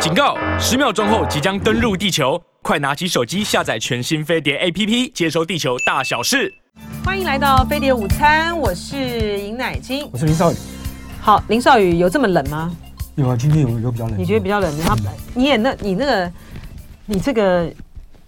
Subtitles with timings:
[0.00, 0.38] 警告！
[0.60, 6.54] 十秒钟后即将登陆地球，快拿起手机下载全新飞碟 APP，接收地球大小事。
[7.04, 10.56] 欢迎来到飞碟午餐，我是尹乃菁，我是林少宇。
[11.20, 12.70] 好，林少宇有这么冷吗？
[13.16, 14.16] 有啊，今天有有比较冷。
[14.16, 14.72] 你觉得比较冷？
[14.80, 14.96] 他
[15.34, 16.32] 你也那，你那个，
[17.06, 17.68] 你这个。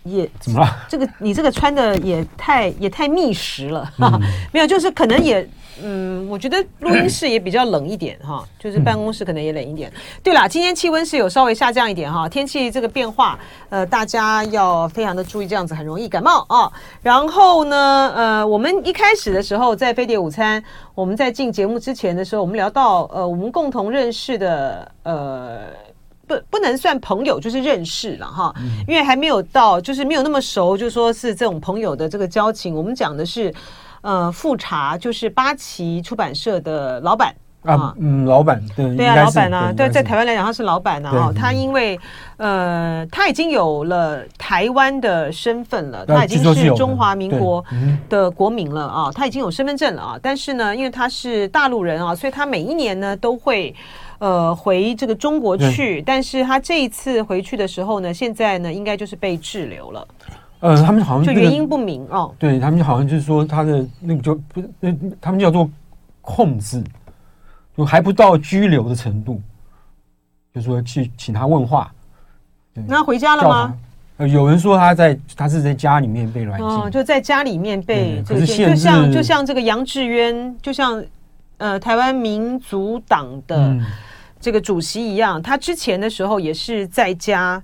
[0.02, 0.66] 也怎么了？
[0.88, 4.18] 这个你这个穿的也太也太密实了，嗯、
[4.50, 5.46] 没有，就是可能也
[5.82, 9.90] 嗯，我觉得录音室也比较冷一点哈， 就是办公室可能也冷一点。
[9.90, 13.38] 嗯、对啦，今天气温是有稍微下降一点哈，天气这个变化，
[13.68, 16.70] 呃，大家要非常的注意，这样子很容易感冒啊。
[17.02, 20.62] 然后呢，呃，我们一开始的时候在飞碟午餐，
[20.94, 25.60] 我们在进节目之前的时候，我们聊到呃，我们共同认识的呃。
[26.30, 28.54] 不不能算朋友，就是认识了哈，
[28.86, 32.72] 因为还没有到，就是没有那么熟，就说是这种朋友的这个交情。
[32.72, 33.52] 我们讲的是，
[34.02, 41.10] 呃，富察就是八旗出版社的老板啊，嗯，老板对对啊，老板啊，对，在台湾来讲他是老板啊。
[41.12, 41.98] 哦，他因为
[42.38, 47.64] 呃，他已经有了台湾的身份了，他已经是中华民国
[48.08, 50.18] 的国民了啊，他已经有身份证了啊。
[50.22, 53.74] 但是呢，因为他是大陆人啊，所以他每一年呢都会。
[54.20, 60.06] 呃，回这个中国去，但是他这一次回去的时候呢，现在呢，应该就是被滞留了。
[60.60, 62.34] 呃，他们好像、这个、就原因不明哦。
[62.38, 65.68] 对他们好像就是说他的那个就不是那他们叫做
[66.20, 66.82] 控制，
[67.76, 69.40] 就还不到拘留的程度，
[70.54, 71.92] 就说去请他问话。
[72.86, 73.74] 那回家了吗？
[74.18, 81.04] 呃，有人说他在他是在家里面被软禁，哦，就在家里面被这个就像就像这个杨志渊，就像
[81.58, 83.56] 呃台湾民族党的。
[83.56, 83.84] 嗯
[84.42, 87.62] 这个主席一样，他之前的时候也是在家，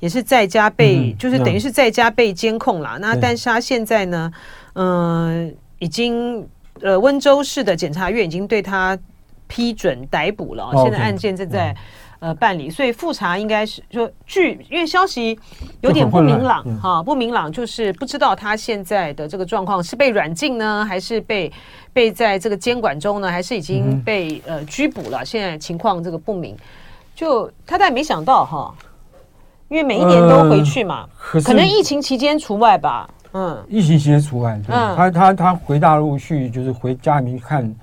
[0.00, 2.98] 也是在家被，嗯、就是等于是在家被监控了。
[2.98, 4.32] 嗯、那但是他现在呢，
[4.74, 6.46] 嗯、呃，已经
[6.80, 8.98] 呃温州市的检察院已经对他
[9.46, 11.74] 批准逮捕了，哦、现在案件正在。
[12.20, 15.38] 呃，办理，所以复查应该是说，据因为消息
[15.82, 21.52] 有点不明朗哈，不明朗就是不知道他现在的这个状况是被软禁呢，还是被
[21.92, 25.24] 被在这个监管中呢，还是已经被呃拘捕了？
[25.24, 26.56] 现在情况这个不明，
[27.14, 28.74] 就他但没想到哈，
[29.68, 37.74] 因为每一年都回去嘛，可，可能疫情期间除外吧，嗯，疫情期间除外，对，嗯，他他他回大陆去就是回家里面看，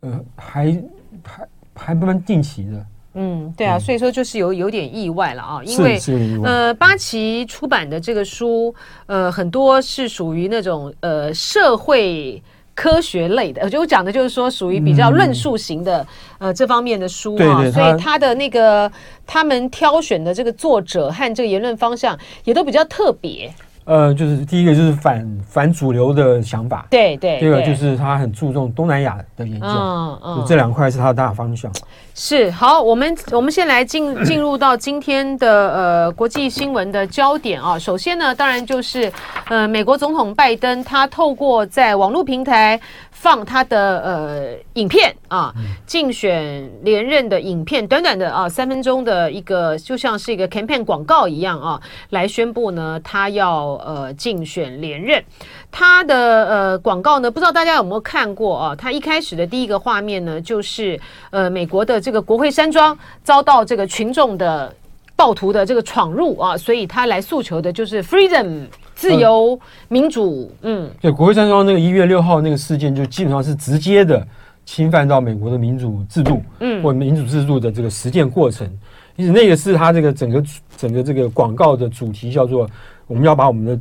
[0.00, 0.82] 呃，还
[1.22, 2.86] 还还不能定期的。
[3.18, 5.98] 嗯，对啊，所以说就是有有点意外了啊，因为
[6.44, 8.74] 呃，八旗出版的这个书，
[9.06, 12.42] 呃，很多是属于那种呃社会
[12.76, 16.06] 科学类的，我就我讲的就是说属于比较论述型的、
[16.38, 18.90] 嗯、呃这方面的书啊，对对，所以他的那个
[19.26, 23.50] 他们挑选的这个作者和这个言论方向也都比较特别。
[23.86, 31.72] 呃，就是第一个就是反反主流的想法，对对，第二个就是他很注重东南亚的研究，嗯嗯，这两块是他的大方向。
[32.12, 37.78] 是好，我们我们先来进进入到今天的呃国际新闻的焦点啊。
[37.78, 39.12] 首先呢，当然就是
[39.48, 42.80] 呃美国总统拜登他透过在网络平台
[43.18, 45.52] 放他的呃影片啊，
[45.86, 55.24] 竞选连任的影片，短短的啊三分钟的一个就像是一个 campaign 广告一样啊，来宣布呢他要呃竞选连任。
[55.72, 58.76] 他的呃广告呢，不知道大家有没有看过啊？
[58.76, 61.00] 他一开始的第一个画面呢，就是
[61.30, 64.72] 呃美国的这个国会山庄遭到这个群众的
[65.16, 68.66] 暴徒的这个闯入啊，所以他来诉求的就是 freedom
[68.96, 70.50] 自由、呃、民主。
[70.62, 74.26] 嗯，对，国会山庄那个一月六号那个事件，就基本上是直接的
[74.64, 78.68] 侵犯到美国的民主制度，嗯，或民主制度的这个实践过程。
[79.14, 80.44] 因此，那个是他这个整个
[80.76, 82.68] 整个这个广告的主题，叫做
[83.06, 83.78] 我们要把我们的。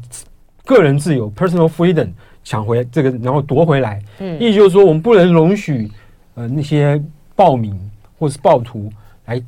[0.68, 2.08] 个人自由 （personal freedom）
[2.44, 4.02] 抢回这个，然后夺回来。
[4.18, 5.92] 嗯，意思就是说，我们不能容许
[6.34, 7.00] 呃那些
[7.36, 7.80] 暴民
[8.18, 8.92] 或是暴徒
[9.25, 9.40] 来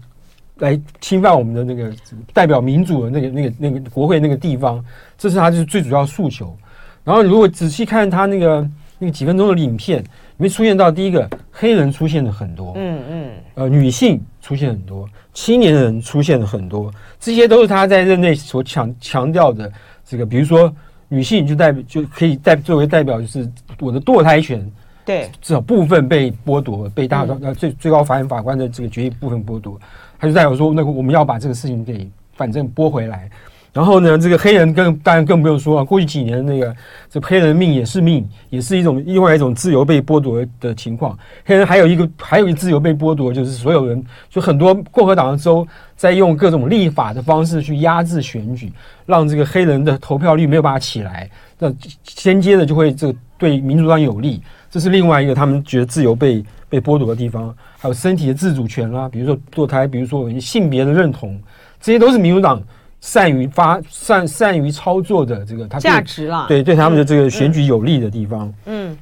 [0.59, 1.93] 来侵犯我们的那个
[2.33, 4.83] 代表民主的那个那个那个国会那个地方。
[5.17, 6.55] 这是他就是最主要诉求。
[7.03, 8.69] 然后，如果仔细看他那个
[8.99, 10.07] 那个几分钟的影片，里
[10.37, 19.71] 面出现到第一个黑人出现了很多，嗯嗯，呃，女性出现很多，青年人出现了很多，这些都是他在任内所强强调的
[20.05, 20.73] 这个，比如说。
[21.09, 23.49] 女性就代表就可以代作为代表，就是
[23.79, 24.69] 我的堕胎权，
[25.05, 29.79] 对，至少部分被剥夺，被大呃最最高法院法官的这个决议部分剥夺，
[30.19, 33.29] 他就代表说，那个我们要把这个事情给反正拨回来。
[33.73, 36.75] 然后呢，这个黑人更当然更不用说了，过去几年那个
[37.11, 41.15] 这黑人命也是命，也是一种另外一种自由被剥夺的情况。
[41.45, 48.73] 黑人还有一个 还有一自由被剥夺，就是所有人就很多共和党的州在用各种立法的方式去压制选举，
[49.05, 51.29] 让这个黑人的投票率没有办法起来，
[51.59, 51.71] 那
[52.03, 54.41] 间接的就会这对民主党有利。
[54.71, 57.55] 这是另外一个他们觉得自由被被剥夺的地方。
[57.77, 61.39] 还有身体的自主权啦，比如说堕胎，比如说性别的认同。
[61.79, 62.61] 这些都是民主党
[63.01, 68.47] 善于发善善于操作的这个他价值啦，对对他们的这个选举有利的地方。
[68.65, 68.91] 嗯。
[68.91, 68.97] 嗯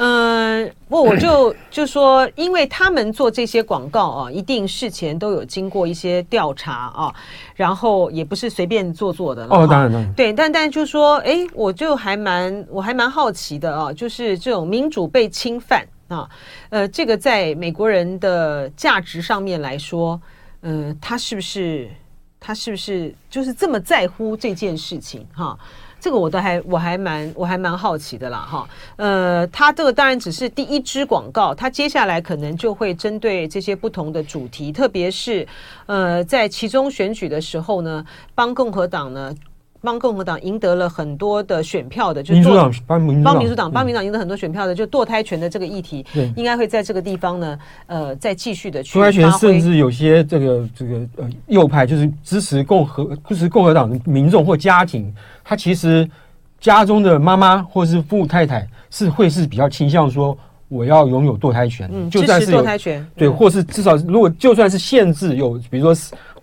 [0.00, 7.12] 嗯，不，我就就说，因为他们做这些广告啊，一定事前都有经过一些调查啊，
[7.56, 9.56] 然后也不是随便做做的了。
[9.56, 16.28] 哦，当然，当然，对，但但就说，哎，我就还蛮我还蛮好奇的啊，就是这种民主被侵犯啊，
[16.70, 20.20] 呃，这个在美国人的价值上面来说，
[20.62, 21.88] 呃，他是不是
[22.40, 25.58] 他是不是就是这么在乎这件事情哈？
[26.00, 35.46] 这个我都还我还蛮我还蛮好奇的啦哈，呃，他这个当然只是第一支广告，他接下来可能就会针对这些不同的主题，特别是
[35.86, 39.34] 呃在其中选举的时候呢，帮共和党呢。
[39.80, 46.04] 帮共和党赢得了很多的选票的，就民主党帮民帮民主党帮民主党赢得很多选票的，就堕胎权的这个议题，
[46.36, 48.98] 应该会在这个地方呢，呃，再继续的去。
[48.98, 55.14] 堕胎权甚至有些这个这个呃右派，就是支持共和支持共和党的民众或家庭，
[55.44, 56.08] 他其实
[56.60, 60.36] 家中的妈妈或是父太太是会是比较倾向说
[60.68, 65.94] 我要拥有堕胎权，嗯，就算是堕胎权，对，或是至少如果就算是限制有，比如说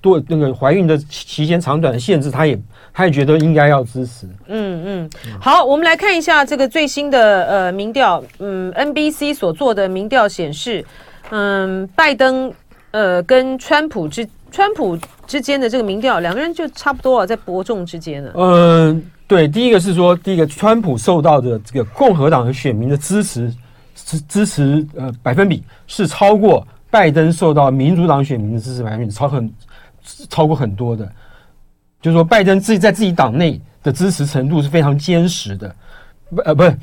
[0.06, 2.58] 多那个怀孕的期间长短的限制，他也。
[2.98, 4.26] 他也觉得应该要支持。
[4.48, 5.10] 嗯嗯，
[5.42, 8.24] 好，我们来看一下这个最新的呃民调。
[8.40, 10.86] 嗯，NBC 所做的民调显示，
[11.30, 12.50] 嗯，拜登
[12.92, 14.98] 呃跟川普之川普
[15.28, 18.32] 之间的这个民调，两个人就差不多啊，在伯仲之间呢。
[18.36, 23.54] 嗯，对，第一个是说，第一个川普受到的这个共和党的选民的支持
[23.94, 29.52] 支支持呃百分比是超过拜登受到民主党选民的支持百分比超很
[30.30, 31.12] 超过很多的。
[32.02, 35.76] 就是说，拜登自己在自己党内的支持程度是非常坚实的，
[36.30, 36.78] 不呃不是，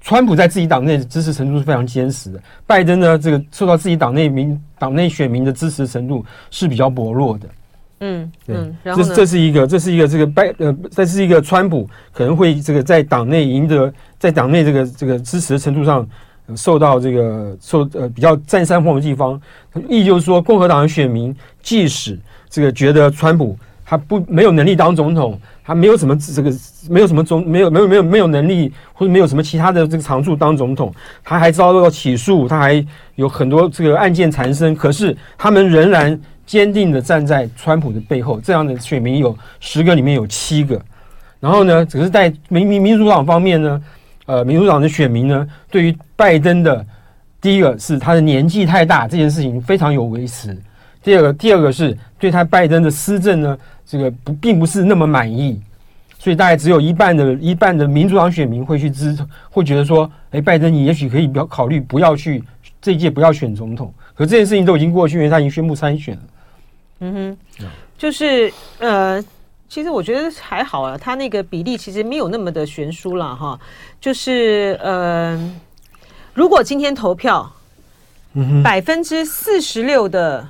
[0.00, 2.40] 川普在自己党内的支持程度是非常坚实的。
[2.64, 7.48] 拜登呢，这个受到自己党内民党内选民的支持程度是比较薄弱的。
[8.04, 16.08] 嗯，对，这这是一个，这是一个这个拜呃，这是一个川普可能会这个在党内赢得，在党内这个这个支持的程度上
[16.56, 19.40] 受到这个受呃比较占上风的地方。
[19.88, 22.18] 意就是说，共和党的选民即使
[22.52, 23.58] 这个觉得川普。
[23.84, 26.50] 他不没有能力当总统，他没有什么这个
[26.88, 30.90] 没有什么总没有没有没有没有能力或者没有什么其他的这个长处当总统，
[31.22, 32.82] 他还遭到起诉，他还
[33.16, 38.40] 有很多这个案件缠身，可是他们仍然坚定的站在川普的背后。
[38.40, 40.80] 这样的选民有十个里面有七个，
[41.38, 43.82] 然后呢，只是在民民民主党方面呢，
[44.24, 46.86] 呃，民主党的选民呢，对于拜登的
[47.42, 50.56] 第一个是他的年纪太大这件事情非常有维持，
[51.02, 53.58] 第二个第二个是对他拜登的施政呢。
[53.84, 55.60] 这个不并不是那么满意，
[56.18, 62.42] 所以大概只有一半的一半的民主党选民会去支持，会觉得说，哎，拜登你也许可以不要考虑不要去
[62.80, 63.92] 这一届不要选总统。
[64.14, 66.22] 可这件事情都已经过去，因为他已经宣布参选了。
[67.00, 67.12] 嗯
[67.58, 67.66] 哼，
[67.98, 69.22] 就是呃，
[69.68, 73.60] 其实我觉得还好啊，他那个比例其实没有那么的悬殊了哈。
[74.00, 75.52] 就是呃，
[76.32, 77.52] 如果今天投票，
[78.62, 80.46] 百分之四十六的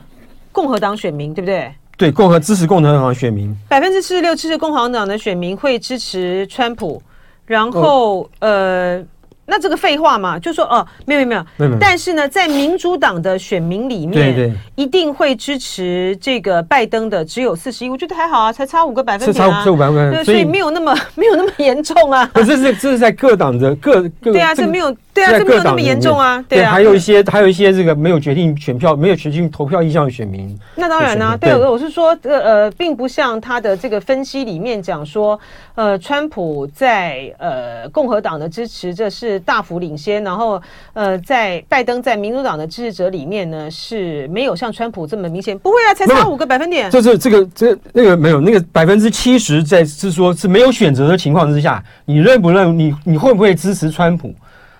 [0.52, 1.72] 共和党选民，对不对？
[1.96, 7.02] 对，共和支持共和党选民，百分之四十六支持共和党的选民会支持川普，
[7.46, 9.04] 然后、哦、呃。
[9.44, 22.24] 那这个废话嘛，就说哦，没有没有没有，但是呢，在民主党的选民里面，对对，一定会支持这个拜登的只有四十一，我觉得还好啊，才差五个百分点啊，差五百分对，所以没有那么 没有那么严重啊。
[22.32, 35.38] 可是这是这是在各党的各各，对啊，这没有对啊，这没有那么严重啊，对啊，还有一些还有一些这个没有决定选票没有决定投票意向的选民，那当然啦，对，我是说呃呃，并不像他的这个分析里面讲说，
[35.74, 40.22] 呃，川普在呃共和党的支持这是大幅领先。
[40.22, 40.60] 然后，
[40.92, 45.58] 呃，在拜登在民主党的支持者里面呢，是没有像川普这么明显。
[45.58, 46.90] 不会啊，才差五个百分点。
[46.90, 52.78] 就是这个，这那个没有那个百分之七十，在是说是没有选择的情况之下，你认不认？
[52.78, 54.32] 你你会不会支持川普？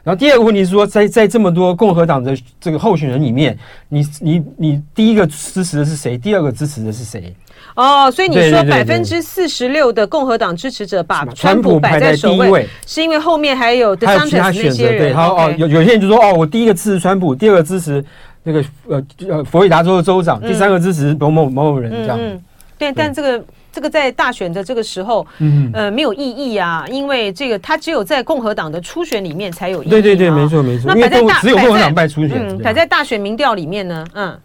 [0.04, 3.56] 然后第二个问题是说，在在这么多共和党的这个候选人里面，
[3.88, 6.18] 你你你第一个支持的是谁？
[6.18, 7.35] 第二个支持的是谁？
[7.76, 14.88] 哦，所以你说百分之四十六的共和党支持者把川普摆在首位，是因为后面还有还有其他选择。
[14.88, 18.04] 对，好哦，有有些人就说哦，我第一个支持川普，第二个支持
[18.42, 22.18] 那个呃呃佛罗里达州的州长，第三个支持某某某某人这样。
[22.21, 22.42] 嗯，
[22.76, 23.42] 对，但这个
[23.73, 29.91] 这个在大选的这个时候，嗯呃没有意义啊，因为这个他只有在共和党的初选里面才有意义。
[29.91, 30.95] 对对对，没错没错。
[30.95, 34.38] 那摆在大只有共和党败初选，嗯，摆在大选民调里面呢，嗯。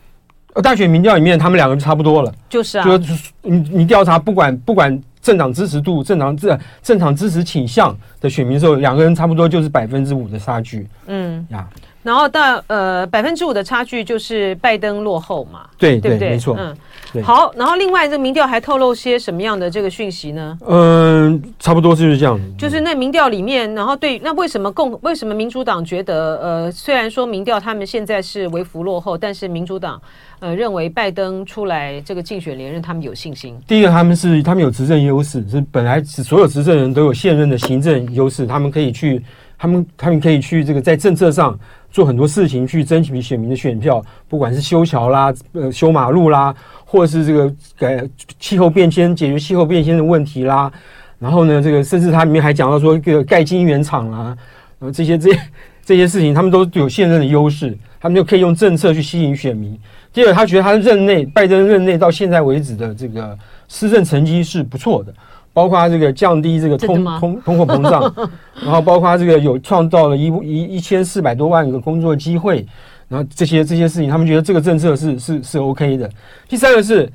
[0.64, 2.34] 大选民调里面，他们两个就差不多了。
[2.50, 10.88] 就是啊，就是你你调查不管不管政党支持度、政党这政党支持倾向的选民的时候，两个人差不多就是百分之五的差距。
[11.06, 11.68] 嗯呀，
[12.02, 15.68] 然后到呃百分之五的差距就是拜登落后嘛。
[15.78, 16.56] 对对，对，没错。
[16.58, 16.78] 嗯，对，
[17.24, 20.58] 好，然后另外这民调还透露些什么样的这个讯息呢？
[20.68, 22.40] 嗯，差不多就是这样。
[22.58, 30.02] 就是那民调里面，然后对，那为什么共为什么民主党觉得呃，虽然说民调他们现在是微幅落后，但是民主党
[30.40, 33.58] 呃认为拜登出来这个竞选连任，他们有信心。
[33.68, 39.24] 第一个，他们是他们有执政优势，是本来是所有执政人都有现任的行政优势，他们可以去。
[39.60, 41.60] 他们他们可以去这个在政策上
[41.90, 44.00] 做很多事情，去争取选民的选票，
[44.30, 46.54] 不管是修桥啦、呃修马路啦，
[46.90, 50.72] 或者是这个改气候变迁、解决气候变迁的问题啦。
[51.20, 54.38] 然后呢，这个甚至他里面还讲到说，这个盖晶原厂啦，
[54.80, 55.40] 呃这些这些
[55.84, 59.78] 这些事情，他们都有现任的优势，他们就可以用政策去吸引选民。
[60.14, 65.14] 第二，他觉得他任内拜登任内到现在为止的这个施政成绩是不错的。
[65.54, 68.30] 包括这个降低这个通通通货膨胀，
[68.62, 72.64] 然后包括这个有创造了一一一千四百多万个工作机会，
[73.08, 76.10] 然后这些这些事情，他们觉得这个政策是是是 OK 的。
[76.48, 77.12] 第三个是，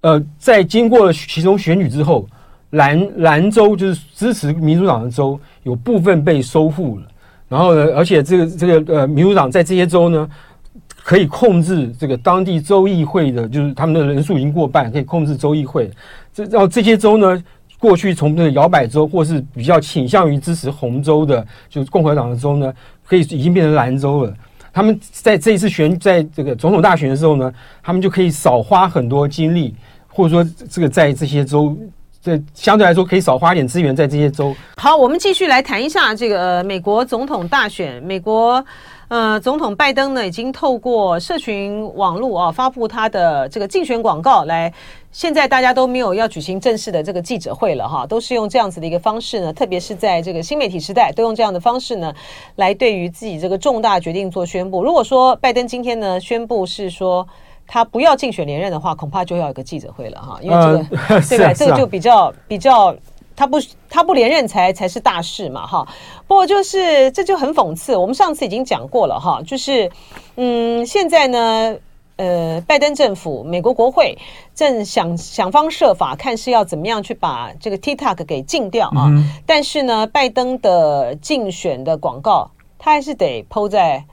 [0.00, 2.28] 呃，在经过了其中选举之后，
[2.70, 7.06] 兰兰州就是支持民主党的州有部分被收复了，
[7.48, 10.28] 然后呢，而且这个这个呃民主党在这些州呢
[11.02, 15.90] 可以控制这个当地州议会的，就是他们的人数已经过半，可以控制州议会。
[16.32, 17.42] 这然后这些州呢。
[17.80, 22.74] 过去从这个摇摆州，或是比较倾向于支持红州的，就是共和党的州呢，
[23.06, 24.34] 可以已经变成蓝州了。
[24.72, 29.74] 他们在这一次选，在这个总统大选的时候呢，他们就可以少花很多精力，
[30.06, 31.76] 或者说这个在这些州，
[32.28, 34.54] 这相对来说可以少花一点资源在这些州。
[34.76, 38.62] 好，我们继续来谈一下这个美国总统大选，美国。
[39.08, 44.70] 呃，总统拜登呢，已经透过社群网络啊，发布他的这个竞选广告来。
[45.10, 52.12] 现在大家都没有要举行正式的这个记者会了哈，都是用这样子的一个方式呢，特别是在这个新媒体时代，都用这样的方式呢，
[52.56, 54.84] 来对于自己这个重大决定做宣布。
[54.84, 57.26] 如果说拜登今天呢宣布是说
[57.68, 61.52] 他不要竞选连任的话，恐怕就要有个记者会了哈，因为这个、 呃、对吧？
[61.52, 62.96] 这个就比较比较。
[63.36, 63.56] 他不，
[63.88, 65.86] 他不连任才才是大事嘛，哈。
[66.26, 67.94] 不过就是这就很讽刺。
[67.94, 69.88] 我们上次已经讲过了，哈，就是
[70.34, 71.76] 嗯，现在呢，
[72.16, 74.18] 呃，拜登政府、美国国会
[74.56, 79.06] 正想想方设法，看是要怎么样去把这个 TikTok 给禁掉啊。
[79.06, 84.04] 嗯、但是呢，拜登的竞选的广告，他还是得 PO 在。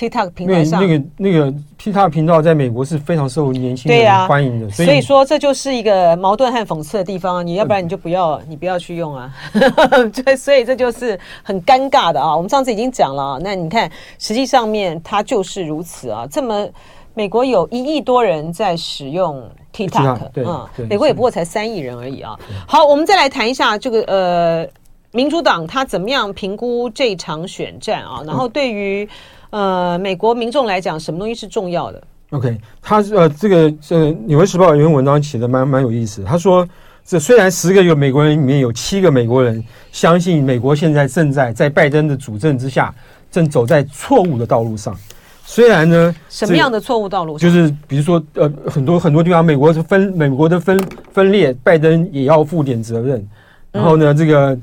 [0.00, 7.46] TikTok 平台上，那个那个 TikTok 频道在美国是非常受年轻人欢迎的，啊、所以所以说这就是一个矛盾和讽刺的地方。
[7.46, 9.30] 你要不然你就不要，嗯、你不要去用啊。
[10.24, 12.34] 对，所以这就是很尴尬的啊。
[12.34, 16.26] 我们上次已经讲了啊，那你看，实际上面它就是如此啊。
[16.30, 16.66] 这么
[17.12, 22.38] 美国有一亿多人在使用 TikTok，嗯，美国也不过才三亿人而已啊。
[22.66, 24.66] 好，我们再来谈一下这个呃，
[25.12, 28.22] 民主党他怎么样评估这场选战啊？
[28.26, 29.06] 然后对于。
[29.50, 36.22] 呃，美国民众来讲，什么东西是重要的？OK，他呃，这个呃《纽约时报》有篇文章写的蛮蛮有意思。
[36.22, 36.64] 他说，
[37.04, 42.94] 这虽然十个有美国人里面有七个美国人相信美国现在正在在拜登的主政之下，
[43.30, 44.96] 正走在错误的道路上。
[45.44, 47.36] 虽然呢，什么样的错误道路？
[47.36, 50.78] 就是比如说，呃，很多很多地方，美国是分美国的分
[51.12, 53.28] 分裂，拜登也要负点责任。
[53.72, 54.56] 然后呢，嗯、这个。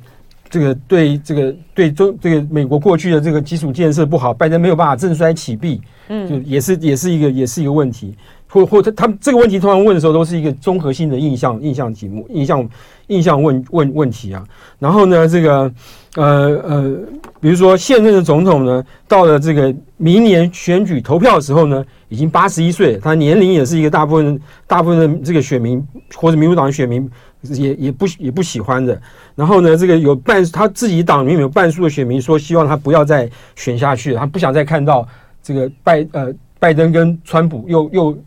[0.49, 8.15] 这个对这个对中这个美国过去的这个基础建设不好，拜登没有办法振衰起弊，嗯，就也是也是一个也是一个问题，
[8.47, 12.69] 或或他他们这个问题通常问的时候都是一个综合性的印象印象题目印象
[13.07, 14.43] 印象问问问题啊。
[14.79, 15.71] 然后呢，这个
[16.15, 16.97] 呃呃，
[17.39, 25.85] 比如说现任的总统呢，到了这个明年选举投票的时候呢，已经八十一岁，他年龄也是一个大部分大部分的这个选民
[26.15, 27.09] 或者民主党选民。
[27.53, 28.99] 也也不也不喜欢的，
[29.35, 35.07] 然后呢，这个有半他自己党里面有半数的选民说，希望他不要再选下去，他不想再看到
[35.43, 38.17] 这个拜呃拜登跟川普又又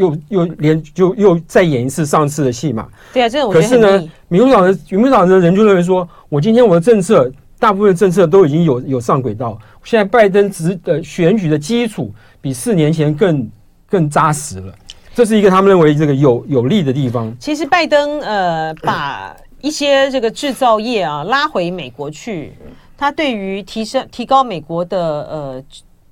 [0.00, 2.88] 又又连就又再演一次上次的戏嘛。
[3.12, 13.50] 对啊，这种可是呢，民主党的民主党的人就认为说，我今天我的政策大部分政策都已经有有上轨道，现在拜登只的选举的基础比四年前更
[13.88, 14.74] 更扎实了。
[15.14, 17.30] 这是一个他们认为这个有有利的地方。
[17.38, 22.54] 其实拜登呃把一些这个制造业啊拉回美国去，
[22.96, 25.62] 他对于提升提高美国的呃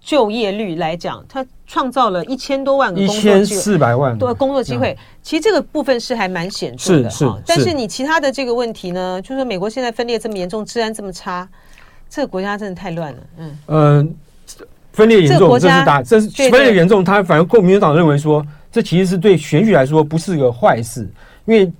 [0.09, 4.97] 就业率来讲，他创造了一千多万个工作机会，一千四百万多工作机会。
[5.23, 7.39] 其实这个部分是还蛮显著的哈。
[7.47, 11.47] 但是你其他的这个问题呢，就是说美国现在分裂这么严重，治安这么差，
[12.09, 13.19] 这个国家真的太乱了。
[13.37, 14.15] 嗯嗯，
[14.95, 17.05] 分裂严重，这是大，这是分裂严重。
[17.05, 18.43] 他反而共民主党认为说。
[18.71, 21.09] 这其实是对选举来说不是个坏事，
[21.47, 21.73] 因为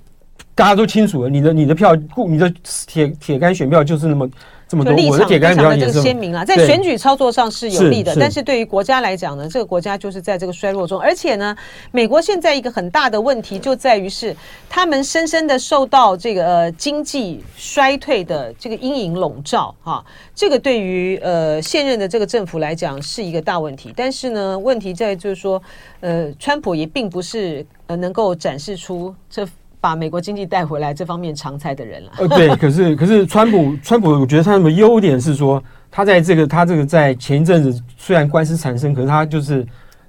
[0.59, 1.95] 大家都清楚了，你的你的票，
[2.27, 2.53] 你的
[2.85, 4.29] 铁铁杆选票就是那么
[4.67, 11.57] 这么多，立场非常的这个鲜明啊，在选举操作上是有利的，但是对于国家来讲呢，这个国家就是在这个衰落中，而且呢，
[11.93, 14.35] 美国现在一个很大的问题就在于是
[14.69, 25.63] 他们深深的受到这个呃经济衰退的这个阴影笼罩哈，这个对于呃现任的这个政府来讲是一个大问题，但是呢，问题在就是说，
[26.01, 29.49] 呃，川普也并不是呃能够展示出这。
[29.81, 32.11] 把美国经济带回来这方面常才的人了。
[32.19, 39.67] 呃，对，可是可是川普川普，我觉得他的优点是说，他在这个他这个在前一阵子虽然官司缠身，可是他就是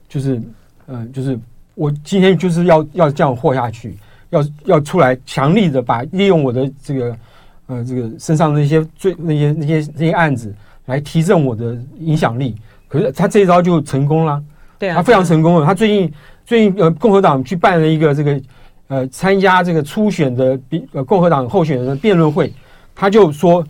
[0.08, 0.42] 就是
[0.88, 1.40] 呃就是
[1.76, 3.96] 我今天就是要要这样活下去，
[4.32, 7.16] 要要出来强力的把利用我的这个
[7.68, 10.52] 呃这个身上的那些罪那些那些那些案子
[10.88, 12.56] 来提振我的影响力。
[12.88, 14.44] 可是他这一招就成功了，
[14.80, 15.66] 对啊，他非常成功了。
[15.66, 18.42] 他最近最近呃共和党去办了一个这个。
[18.90, 22.52] 呃，参加这个初选的比呃共和党候选人的辩论会，
[22.96, 23.64] 他就说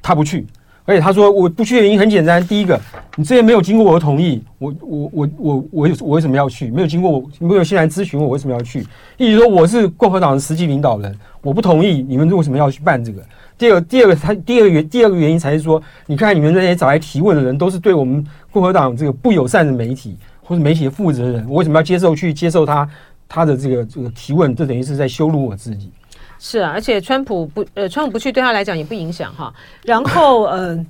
[0.00, 0.46] 他不去，
[0.86, 2.80] 而且他说我不去的原因很简单，第一个，
[3.16, 6.70] 你这些没有经过我的同意，我我我我我我为什么要去？
[6.70, 8.80] 没有经过我，没有先来咨询我，为什么要去？
[9.18, 13.22] 意思说我是共和党的实际领导人，我不同意，你们为什么要去办这个？
[13.58, 22.88] 第二，第二个，他第二个原第二个原因才是说，你看你们那些找来提问的人，都是对我们共和党这个不友善的媒体或者媒体的负责人，我为什么要接受去接受他？
[23.32, 25.90] 他的这个这个提问，这等于是在羞辱我自己。
[26.38, 29.50] 是啊，而且川普不呃，川普不去对他来讲也不影响哈。
[29.84, 30.86] 然后呃，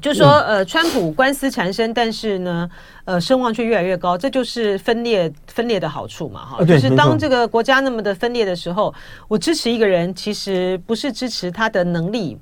[0.00, 2.68] 就说呃，川普官司缠身，但是呢，
[3.04, 6.64] 呃，声望却越来越高，这就是分裂分裂的好处嘛哈。
[6.64, 8.92] 就是当这个国家那么的分裂的时候，
[9.28, 12.36] 我支持一个人，其实不是支持他的能力，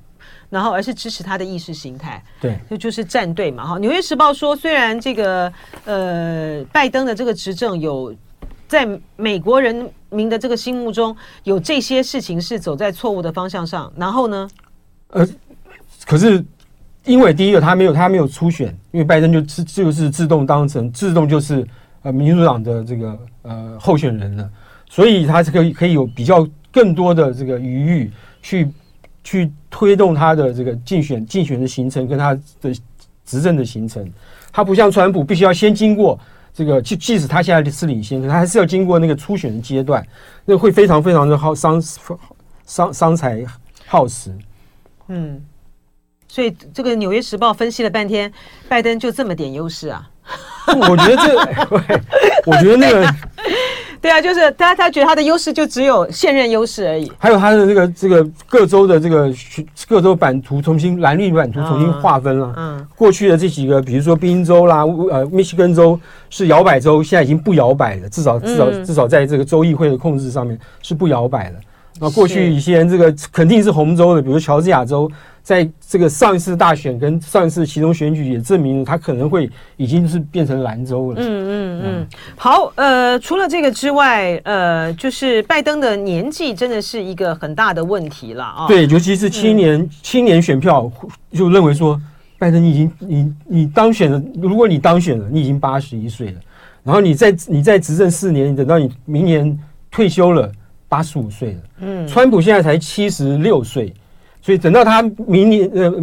[0.49, 2.23] 然后而是支持他的意识形态。
[2.41, 3.77] 对，这就是站队嘛哈。
[3.77, 5.53] 纽约时报说，虽然这个
[5.85, 8.15] 呃，拜登的这个执政有。
[8.69, 13.91] 在美国人民的这个心目中，有这些事情是走在错误的方向上。
[13.97, 14.47] 然后呢？
[15.07, 15.27] 呃，
[16.05, 16.45] 可是
[17.03, 21.67] 因为第一个他没有他没有初选，因为拜登就自就是自动当成自动就是
[22.03, 24.47] 呃民主党的这个呃候选人了，
[24.87, 28.11] 所以他是可以可以有比较更多的这个余裕
[28.43, 28.71] 去
[29.23, 32.71] 去推动他的这个竞选竞选的行程跟他的
[33.25, 34.07] 执政的行程。
[34.51, 36.19] 他不像川普，必须要先经过。
[36.59, 40.05] 这个即即使他现在是领先，他还是要经过那个初选的阶段，
[40.43, 41.81] 那会非常非常的耗伤
[42.65, 43.45] 伤伤财
[43.87, 44.29] 耗时。
[45.07, 45.41] 嗯，
[46.27, 48.29] 所以这个《纽约时报》分析了半天，
[48.67, 50.09] 拜登就这么点优势啊？
[50.67, 51.37] 我觉得这，
[52.45, 53.15] 我觉得那个。
[54.01, 57.11] 对啊，就是他，他觉得他的优势就只有现任优势而已。
[57.17, 59.31] 还有他的这个这个各州的这个
[59.87, 62.53] 各州版图重新蓝绿版图重新划分了。
[62.57, 71.55] 嗯，过去的这几个，比如说宾州啦，呃，密西根州是摇摆州，现在已经不摇摆了，至少至少至少在这个州议会的控制上面是不摇摆了。
[71.99, 75.09] 那过去以前这个肯定是红州的，比如乔治亚州。
[75.41, 81.15] 在这个上一次大选跟上一次其中选举也证明，他可能会已经是变成蓝州了。
[81.17, 82.07] 嗯嗯嗯。
[82.35, 88.67] 好，呃，除了这个之外，呃，就是拜登的年纪真的是一个很大的问题了啊。
[88.67, 90.91] 对，尤其是青年、嗯、青年选票
[91.31, 91.99] 就认为说，
[92.37, 96.39] 拜登你已经你你当选了，如果你当选了，你已经八十一岁了，
[96.83, 99.57] 然后你在你在执政四年，等到你明年
[99.89, 100.51] 退休了，
[100.87, 101.59] 八十五岁了。
[101.81, 103.93] 嗯，川普现在才七十六岁。
[104.41, 105.93] 所以等到他明年呃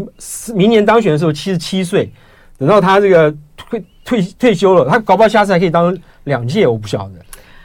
[0.54, 2.12] 明年当选的时候，七十七岁，
[2.58, 7.14] 等到他这个退退退休了，他搞不好下次还可以当两届，我不晓得，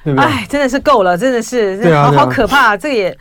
[0.06, 0.26] 对不对？
[0.26, 3.18] 哎，真的是够了，真的是，对啊，好可怕，这个也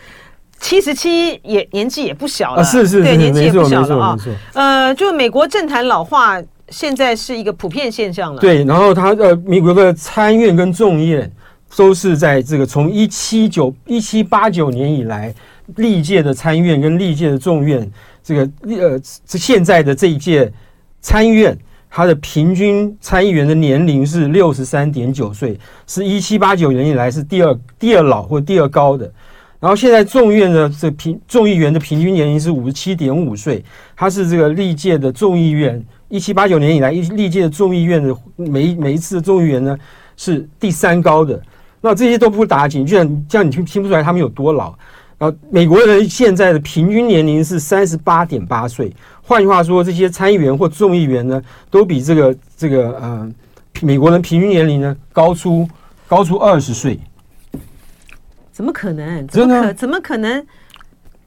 [0.61, 4.17] 七十七也年纪也不小了，是是，对，年纪也不小了啊。
[4.55, 8.41] 呃，就美国政坛老化现在是一个普遍现象了。
[8.41, 11.31] 对，然后他呃，美国的参院跟众院
[11.77, 15.35] 都是在这个从一七九一七八九年以来。
[15.77, 17.89] 历届的参院跟历届的众院，
[18.25, 20.53] 这个呃，现在的这一届
[21.01, 21.57] 参院，
[21.89, 25.57] 它的平均参议员的年龄是六十三点九岁，
[25.87, 29.09] 是一七八九年以来是第二第二老或第二高的。
[29.61, 39.79] 然后现在众院的这平众议员的平均年龄是五十七点五岁，它是这个历届的众议院一七八九年以来一历届的众议院的每每一次的众议员呢
[40.17, 41.41] 是第三高的。
[41.81, 44.75] 那这些都不打紧，居然这样你听听不出来他们有多老。
[45.19, 48.91] 啊，美国人现在的平均年龄是三十八点八岁。
[49.23, 53.31] 换句话说，这些参议员或众议员呢，都比这个这个呃，
[53.83, 55.69] 美国人平均年龄呢高出
[56.09, 56.99] 高出二十岁。
[58.51, 59.29] 怎么可能？
[59.29, 60.47] 怎么可怎么可能？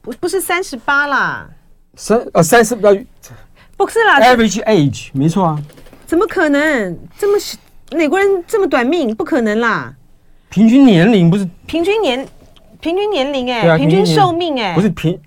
[0.01, 1.47] 不不是三十八啦，
[1.95, 3.05] 三呃三十呃，
[3.77, 5.63] 不是啦，average age 没错啊。
[6.07, 6.99] 怎么可能？
[7.17, 7.39] 这么
[7.95, 9.15] 美国人这么短命？
[9.15, 9.95] 不可能啦。
[10.53, 12.23] 平均年龄不是平均年。
[12.79, 15.17] 平均年龄哎、欸，平均寿命哎、欸，不是平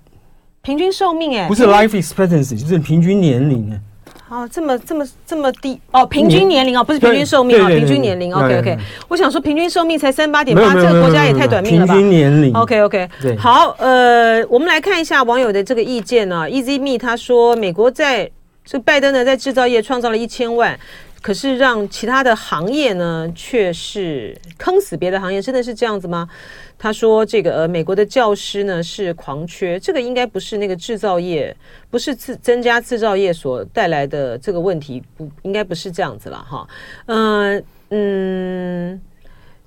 [0.61, 3.81] 平均寿命哎，不是 life expectancy，就是平均年龄哎。
[4.29, 8.33] 哦，这么这么这么低哦，平均年龄哦，不是平均寿命啊，平均年龄。
[8.33, 8.77] OK OK，
[9.09, 11.93] 我想说平均寿命才三八点八，这个国家也太短命了吧？
[11.93, 12.53] 平均年龄。
[12.53, 16.45] OK OK，对，好，呃，我们来看一下网友的这个意见啊。
[16.45, 18.29] Easy Me 他说，美国在
[18.63, 20.79] 这拜登呢，在制造业创造了一千万。
[21.21, 26.29] 可是让其他的行业呢，却是坑死别的行业，真的是这样子吗？
[26.77, 31.55] 他说：“这个呃，美国的教师呢是狂缺，这个应该不是那个制造业，
[31.89, 36.67] 不是自增加制造业所带来的这个问题，不应该不是这样子了哈。
[37.07, 39.01] 嗯、嗯，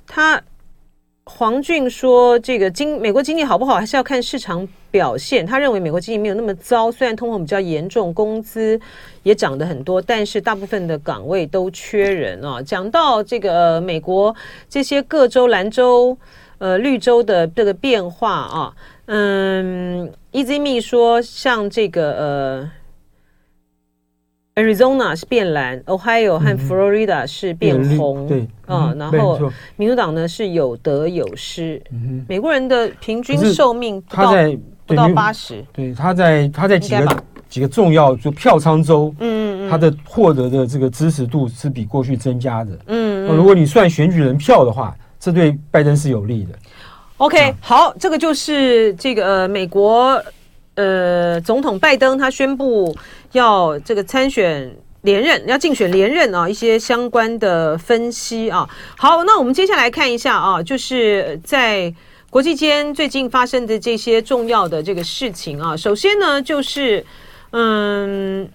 [0.07, 0.43] 他。”
[1.37, 5.47] 黄俊说：“这个经美国经济好不好，还是要看市场表现。
[5.47, 8.79] 他认为美国经济没有那么糟，虽然通膨比较严重，工资
[9.23, 12.61] 也涨得很多，但是大部分的岗位都缺人啊。
[12.61, 14.35] 讲到这个、美国
[14.69, 16.14] 这些各州蓝州、
[16.59, 18.75] 呃绿州的这个变化啊，
[19.07, 22.71] 嗯，Easy Me 说，像这个呃。”
[24.57, 31.81] Arizona 是变蓝，Ohio 和 Florida 是变红，对，啊，然后民主党呢是有得有失。
[32.29, 46.51] 美国人的平均寿命他在不到八十，对，他在他在几个几个重要就票仓州，嗯嗯，他的获得的这个支持度是比过去增加的，嗯，如果你算选举人票的话，这对拜登是有利的。
[47.19, 50.21] OK，好，这个就是这个呃美国。
[50.77, 52.97] 呃，总统拜登他宣布
[53.33, 58.69] 要这个参选连任，要竞选连任啊，一些相关的分析啊。
[58.97, 61.95] 好，那我们接下来看一下啊，就是在
[62.29, 65.77] 国际间最近发生的这些重要的这个事情啊。
[65.77, 67.05] 首先呢，就是
[67.53, 68.49] 嗯。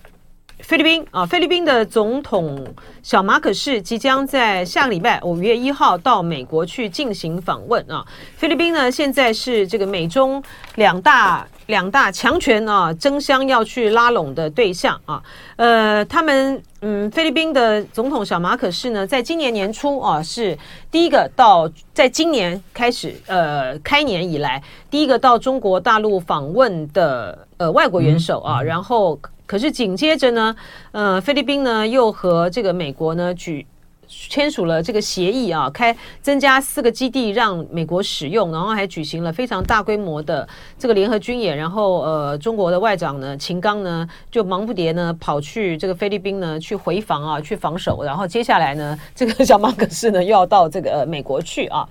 [0.65, 2.65] 菲律宾啊，菲律宾的总统
[3.03, 8.03] 小马可仕即将在下个礼拜五月一号到美国去进行访问啊。
[8.35, 15.21] 菲律宾呢，现在是这个美中两大两大强权啊争相要去拉拢的对象啊。
[15.55, 20.57] 呃，他们嗯，菲律宾的总统小马可仕呢，在今年年初啊，是
[20.89, 29.19] 第一个到，在今年开始呃开年以来第一个到中国大陆访问的呃外国元首啊，然后。
[29.45, 30.55] 可是紧接着呢，
[30.91, 33.65] 呃，菲律宾呢又和这个美国呢举
[34.07, 51.87] 签署了这个协议啊，开增加四个基地让美国使用，然后还举行了非常大规模的这个联合军演，然后呃，中国的外长呢秦刚呢就忙不迭呢跑去这个菲律宾呢去回防啊，去防守，然后接下来呢这个小马可仕呢又要到这个、 美国去啊。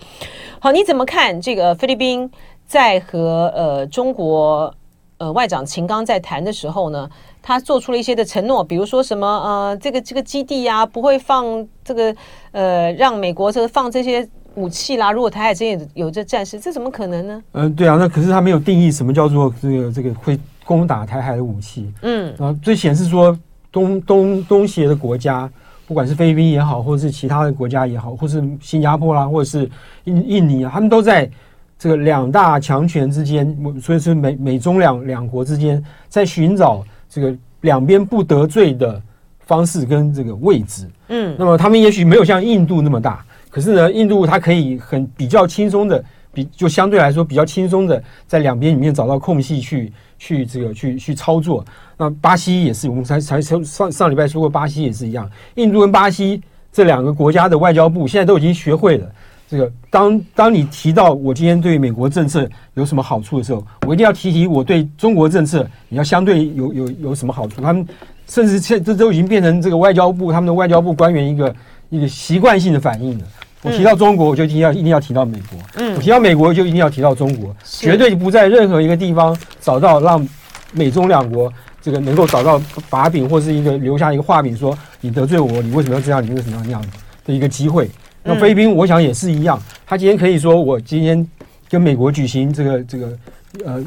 [0.61, 2.31] 好，你怎么看这个菲律宾
[2.65, 4.73] 在和呃中国
[5.19, 7.11] 呃外长秦刚在谈的时候呢？
[7.47, 11.45] 他做出了一些的承诺，比如说什么呃，这个这个基地呀、啊，不会放
[11.85, 12.17] 这个
[12.53, 15.13] 呃，让美国这个放这些武器啦。
[15.13, 17.43] 如果台海真有有这战事，这怎么可能呢？
[17.53, 21.93] 嗯、呃，对啊，那可是他没有定义什么叫做这个这个会攻打台海的武器。
[22.01, 23.39] 嗯，然后，最显示说
[23.71, 25.47] 东东东协的国家，
[25.87, 29.71] 不管是菲律宾也好，或者是其他的国家也好，或是新加坡啦，或者是
[30.05, 31.31] 印印尼啊，他们都在
[31.79, 36.83] 这个两大强权之间，所以是美美中两两国之间在寻找。
[37.15, 39.01] 这个两边不得罪的
[39.39, 51.65] 方式跟这个位置，嗯，那么他们也许没有像印度那么大，可是呢，印度它可以很比较轻松的，比就相对来说比较轻松的在两边里面找到空隙去去这个去去操作。
[51.97, 59.09] 那巴西也是，我们才才上上礼拜说过，巴西也是一样，印度跟巴西这两个国家的外交部现在都已经学会了。
[59.49, 67.61] 这个当当你提到我今天对美国政策有什么好处的时候，我一定要提提我对中国政策你要相对有有有什么好处。
[67.61, 67.87] 他们
[68.27, 71.55] 甚至现这都已经变成这个外交部他们的外交部官员一个
[71.91, 73.25] 一个习惯性的反应了。
[73.63, 75.59] 我提到中国，我就一定要一定要提到美国。
[75.77, 80.27] 嗯，我提到美国，就一定要提到中国，绝对不在任何一个地方找到让
[80.73, 86.23] 美中两国这个能够找到把柄或是一个留下一个画柄，说你得罪我，你为什么要这样？
[86.23, 86.85] 你为什么要那样
[87.25, 87.91] 的一个机会。
[88.25, 89.61] 那菲律宾，我想也是一样。
[89.87, 91.29] 他今天可以说，我今天
[91.69, 93.19] 跟美国举行这个这个
[93.65, 93.85] 呃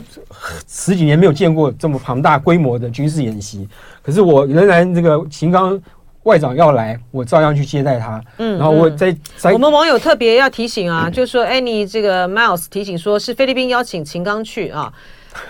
[0.67, 3.67] 十几年没有见过这么庞大规模的军事演习，
[4.03, 5.79] 可是我仍然这个秦刚
[6.23, 8.23] 外长要来，我照样去接待他。
[8.37, 9.15] 嗯，然后我在
[9.51, 14.93] 我们网友特别要提醒啊，就是说，哎，你这个 Miles 提醒说是菲律宾邀请秦刚去啊，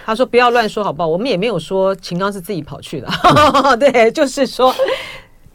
[0.06, 1.08] 他说不要乱说好不好？
[1.08, 3.10] 我们也没有说秦刚是自己跑去的，
[3.78, 4.73] 对，就是说。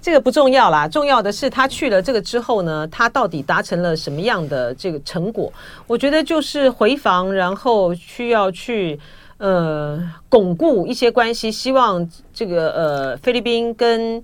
[0.02, 5.52] 这个不重要啦，重要的是他去了这个之后呢，他到底达成了什么样的这个成果？
[5.86, 8.98] 我觉得就是回防，然后需要去
[9.38, 14.20] 呃巩固一些关系，希望这个呃菲律宾跟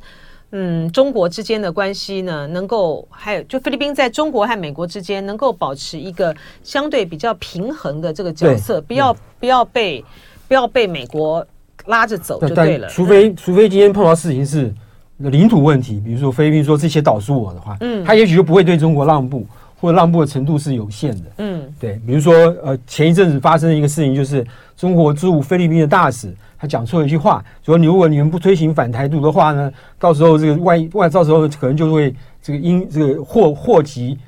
[0.51, 10.05] 嗯中国之间的关系呢，能够还有就菲律宾在中国和美国之间能够保持一个相对比较平衡的这个角色，不要不要被。
[10.49, 11.47] 不要被美国
[11.89, 12.89] 拉着走就对了。
[12.89, 14.73] 除非除非今天碰到事情是
[15.19, 19.47] 领土问题，比如说菲律宾说这些岛是我的话，嗯，他也许就不会对中国让步，
[19.81, 21.25] 或者让步的程度是有限的。
[21.39, 26.35] 嗯，对，比如说呃，前一阵子发生的一个事情就是中国驻菲律宾的大使。
[26.61, 34.19] 他讲错了一句话，说你如果你们不推行反台独的话呢，到时候这个外外到时候可能就会这个因这个祸祸及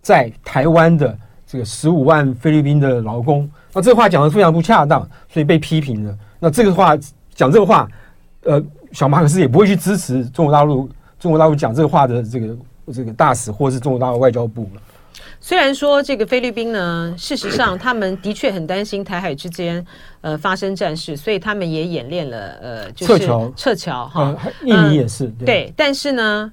[0.00, 1.14] 在台湾的
[1.46, 3.46] 这个十五万菲律宾的劳工。
[3.74, 6.18] 那这话讲的非常不恰当，所以被批评了。
[6.40, 6.96] 那这个话
[7.34, 7.86] 讲这个话，
[8.44, 8.62] 呃，
[8.94, 12.56] 小马克思也不会去支持中国大陆中国大陆讲这个话的这个
[12.92, 14.80] 这个大使或是中国大陆外交部了。
[15.40, 19.84] 虽然说这个菲律宾呢，事实上他们的确很担心台海之间
[20.22, 24.34] 呃发生战事，所以他们也演练了呃，就是撤侨哈。
[24.64, 26.50] 印尼也是对，对，但是呢。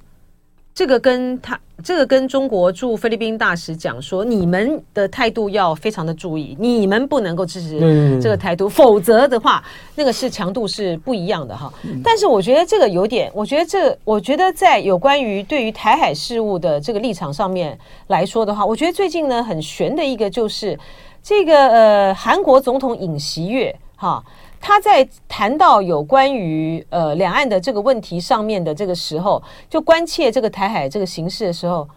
[0.74, 7.80] 这个跟他，这个跟中国驻菲律宾大使讲说，你们的态度要非常的注意，你们不能够支持
[8.22, 9.64] 这个台独，否则的话，
[9.96, 11.72] 那个是强度是不一样的哈。
[12.04, 20.78] 但是我觉得这个有点，我觉得这，我觉得在有关于对于台海事务的这个立场上面来说的话，我觉得最近呢很悬的一个就是
[21.24, 24.24] 这个呃韩国总统尹锡月哈。
[24.62, 31.90] 他在谈到有关于呃两岸的这个问题上面的这个时候，就关切这个台海这个形势的时候，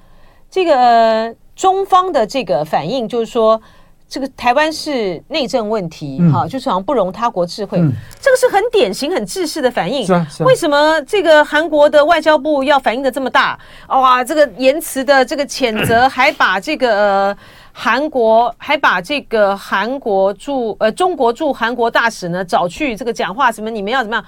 [0.50, 3.61] 这个、呃、中方的这个反应就是说，
[4.09, 10.07] 这个台湾是内政问题，哈、嗯，就是好像不容他国智慧，嗯、这个是很典型、很制式的反应。
[10.07, 10.46] 是啊，是啊。
[10.46, 13.59] 为什么这个韩国的外交部要反应的这么大？
[13.88, 16.88] 哇，这个言辞的这个谴责，还把这个。
[16.90, 17.37] 呃
[17.76, 23.68] 韩国还把这个韩国驻呃中国驻韩国大使呢找去这个讲话什么？
[23.68, 24.24] 你们要怎么样？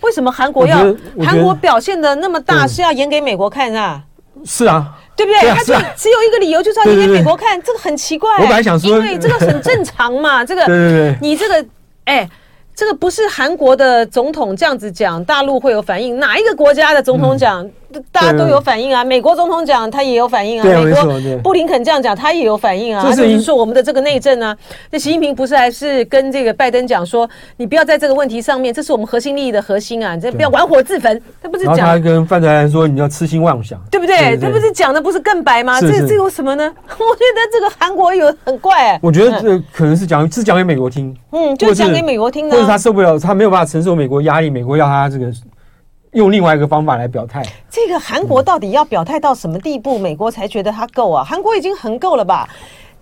[0.00, 0.78] 为什么韩国要
[1.20, 4.00] 韩国表现的那么大是要演给美国看啊？
[4.44, 5.50] 是啊，对不对？
[5.50, 8.32] 他就只有一个理由，就是要演给美国看，这个很奇怪。
[8.36, 11.66] 我本来想说，因为这个很正常嘛， 这个你这个
[12.04, 12.28] 哎。
[12.76, 16.18] 这个不是韩国的总统这样子讲，大陆会有反应。
[16.18, 17.72] 哪一个国家的总统讲，嗯、
[18.12, 19.04] 大家都有反应啊？
[19.04, 20.64] 美国总统讲，他也有反应啊。
[20.64, 23.02] 美国布林肯这样讲，他也有反应啊。
[23.10, 24.56] 就，就是说我们的这个内政啊，
[24.90, 31.20] 那习近平不是还是跟这个拜登讲说，你不要在这个问题上面，这是我们核心利益的核心啊，你这不要玩火自焚。
[31.42, 34.16] 他不是讲他跟范德兰说，你要痴心妄想，对不对？
[34.16, 35.80] 对对对，这不是讲的不是更白吗？
[35.80, 36.64] 是是这这有什么呢？
[36.88, 39.00] 我觉得这个韩国有很怪、欸。
[39.02, 41.14] 我觉得这可能是讲是讲给美国听。
[41.32, 45.26] 嗯，就讲给美国听的，或者他受不了，他没有办法承受美国压力，美国要他这个
[46.14, 47.42] 用另外一个方法来表态。
[47.68, 51.22] 这个韩国到底要表态到什么地步，美国才觉得他够啊？
[51.22, 52.48] 韩国已经很够了吧？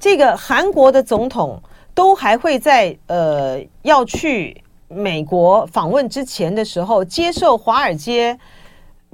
[0.01, 1.63] 这个韩国的总统
[1.95, 4.57] 都还会在呃要去
[4.89, 8.39] 美国访问之前的时候接受华尔街。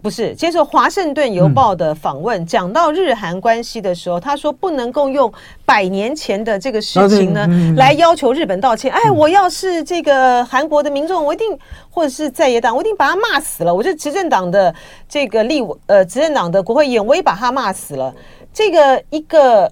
[0.00, 5.32] 不是接受《华盛顿邮报》的访问，讲、嗯、到日韩关系的时候，他说不能够用
[5.64, 8.92] 百年前的这个事情呢、嗯、来要求日本道歉。
[8.92, 11.46] 哎，我要是这个韩国的民众，我一定
[11.90, 13.74] 或者是在野党，我一定把他骂死了。
[13.74, 14.72] 我是执政党的
[15.08, 18.14] 这个立委，呃，执政党的国会议员，我也把他骂死了。
[18.52, 19.70] 这个一个，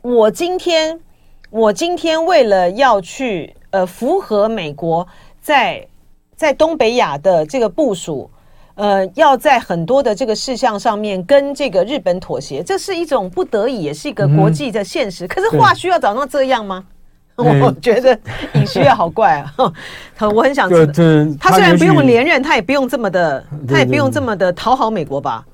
[0.00, 0.98] 我今天
[1.50, 5.06] 我今天为了要去呃符合美国
[5.42, 5.86] 在
[6.34, 8.30] 在东北亚的这个部署。
[8.74, 15.26] 呃，要在很多的这个事项上面跟这个日本妥协，这是一种不得已，也是一个国际的现实。
[15.26, 16.84] 嗯、可是话需要找到这样吗？
[17.34, 18.16] 我觉得
[18.54, 19.72] 尹锡悦好怪啊！
[20.28, 20.92] 我很想知道，
[21.40, 25.44] 他虽然不用连任，他也不用这么的，他也不用这么的讨好美国吧？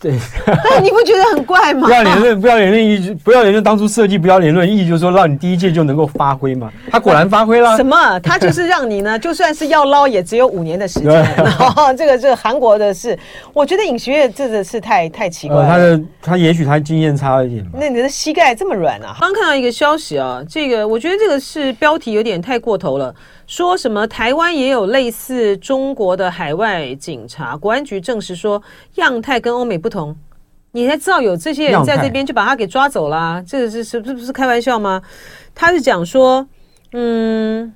[0.00, 0.18] 对，
[0.64, 1.86] 但你不觉得很怪吗？
[1.86, 3.62] 不要连任，不要连任意，不要连任。
[3.62, 6.72] 当初设计不要连任意义，就是说让你第一届就能够发挥嘛。
[6.90, 7.76] 他果然发挥了。
[7.76, 8.18] 什么？
[8.20, 11.10] 他就是让你呢，就算是要捞，也只有五年的时间。
[11.36, 13.18] 然后这个这个韩国的事，
[13.52, 15.66] 我觉得尹锡悦真的是太太奇怪了。
[15.68, 17.62] 他的他也许他经验差一点。
[17.74, 19.14] 那你的膝盖这么软啊？
[19.20, 23.14] 刚看到一个消息啊，这个我觉得这个是标题有点太过头了。
[23.46, 27.56] 说什么台湾也有类似中国的海外警察？
[27.56, 28.62] 国安局证实说
[28.94, 30.16] 样态跟欧美不同。
[30.72, 35.02] 你才知道有这些人在这边就把他给抓走了，这个是是是不是开玩笑吗？
[35.52, 36.46] 他是讲说，
[36.92, 37.74] 嗯，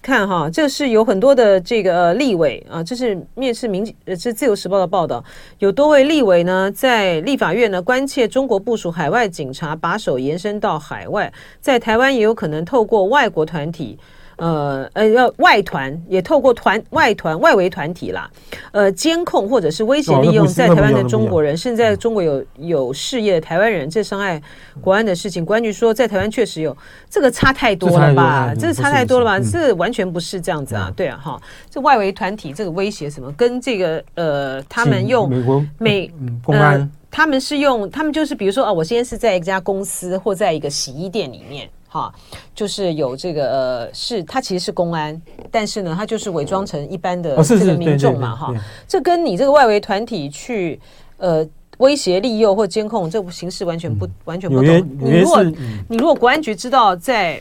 [0.00, 5.24] 看哈，这是有很多的这个立委啊，这是面试民呃，是自由时报的报道，
[5.58, 13.98] 有多位立委呢在立法院呢关切中国部署海外警察把手延伸到海外，在台湾也有可能透过外国团体。
[14.36, 18.30] 呃呃，要外团也透过团外团外围团体啦，
[18.72, 24.40] 呃，监控或者是威胁利用在台湾的中国人，甚至在中国有有事业的台湾人，这伤害
[24.80, 25.44] 国安的事情。
[25.44, 26.76] 公安局说在台湾确实有，
[27.08, 28.54] 这个差太多了吧？
[28.58, 29.40] 这个差太多了吧？
[29.40, 30.92] 这完全不是这样子啊！
[30.94, 36.12] 对啊，哈，这外围团体这个威胁什么，跟这个呃，他们用美国美
[36.44, 41.68] 公安，他们是用他们就是比如说啊，我今天是在一家公司或在一个洗衣店里面。
[41.96, 42.14] 哈，
[42.54, 45.18] 就是有这个呃，是他其实是公安，
[45.50, 48.52] 但是呢，他就是伪装成一般的这个民众嘛哈。
[48.86, 50.78] 这跟你这个外围团体去
[51.16, 51.46] 呃
[51.78, 54.64] 威胁、利诱或监控，这个形式完全不、嗯、完全不同。
[55.00, 57.40] 你如果、嗯、你如果国安局知道在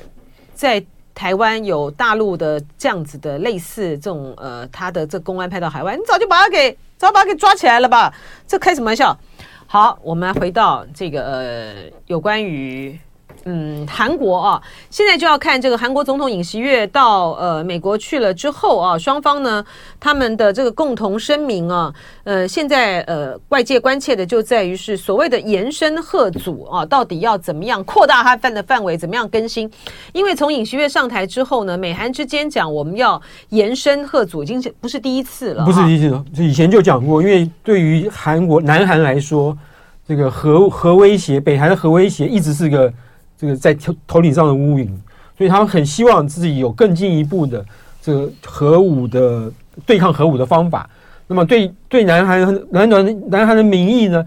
[0.53, 0.81] 在
[1.13, 8.13] 台湾有大陆的这样子的类似这种呃，他的这公安派到海外，你早就把他给早把他给抓起来了吧？
[8.47, 9.17] 这开什么玩笑？
[9.67, 11.73] 好，我们回到这个呃，
[12.07, 12.97] 有关于。
[13.47, 19.63] 嗯，韩国啊，现在就要看这个韩国总统尹锡悦到呃美国去了之后啊，双方呢
[19.99, 29.71] 他们的这个共同声明啊，呃，现在呃外界关切的就在于是所谓的延伸吓阻啊，到底要怎么样扩大它范的范围，怎么样更新？
[30.11, 39.55] 因为从尹锡悦上台之后呢，美韩之间讲我们要延伸吓阻，已经不是第一次了，不是第一次了，以前就讲过，因为对于韩国南韩来说，
[40.07, 42.91] 这个核核威胁，北韩的核威胁一直是个。
[43.37, 44.87] 这个在头头顶上的乌云，
[45.37, 47.65] 所以他们很希望自己有更进一步的
[48.01, 49.51] 这个核武的
[49.85, 50.89] 对抗核武的方法。
[51.27, 54.25] 那么对对南韩南南南韩的民意呢，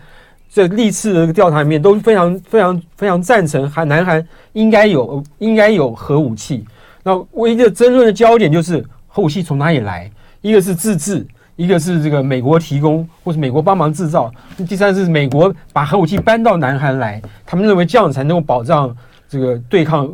[0.50, 6.64] 在历次的调查里面都非常非常非常赞成韩南韩应该有应该有核武器。
[7.04, 10.10] 那唯一的争论的焦点就是核武器从哪里来？
[10.40, 11.26] 一个是自制，
[11.58, 14.32] 一个是这个美国提供，或是美国帮忙制造。
[14.68, 18.96] 第三是美国把核武器搬到南韩来，他们认为这样才能够保障。
[19.28, 20.08] 这个对抗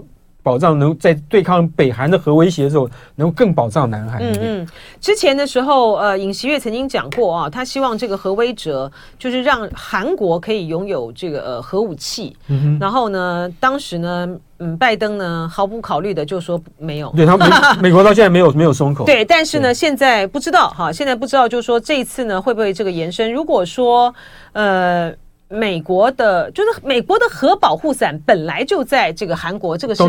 [0.44, 4.20] 保障能在对抗北韩的核威胁的时候，能够更保障南韩。
[4.22, 4.68] 嗯嗯，
[5.00, 12.36] 之前的时候，呃，尹锡悦曾经讲过啊，他希望这个核威慑就是让韩国可以拥有这个呃核武器。
[12.48, 12.78] 嗯哼。
[12.78, 14.28] 然后呢，当时呢，
[14.58, 17.10] 嗯，拜登呢毫不考虑的就说没有。
[17.16, 17.46] 对他美
[17.88, 19.06] 美国到现在没有没有松口。
[19.06, 23.32] 对，但是呢，现在不知道哈，现在不知道就是说这一次呢会不会这个延伸？
[23.32, 24.14] 如果说
[24.52, 25.10] 呃。
[25.48, 30.02] 美国的，就是美国的核保护伞本来就在这个韩国，这个是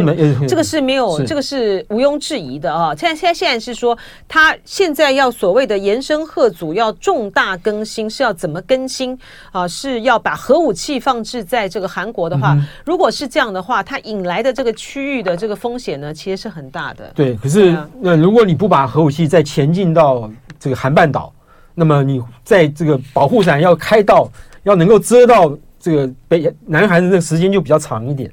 [0.47, 2.95] 这个是没有，这个是毋庸置疑的啊。
[2.95, 3.95] 现在现在现在是说，
[4.27, 9.17] 他现在要所谓的延伸核组要重大更新，是要怎么更新
[9.51, 9.67] 啊？
[9.67, 17.11] 是要把核武器放置在这个韩国的话，如果是这样的话，它引来的这个区域的这个风险呢，其实是很大的。
[17.13, 21.31] 对，可是那如果你不把核武器再前进到这个韩半岛，
[21.75, 24.27] 那么你在这个保护伞要开到。
[24.65, 28.31] 要能够遮到这个北南韩的这个时间就比较长一点。